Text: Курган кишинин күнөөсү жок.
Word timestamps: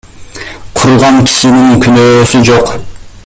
Курган 0.77 1.19
кишинин 1.27 1.77
күнөөсү 1.85 2.43
жок. 2.51 2.75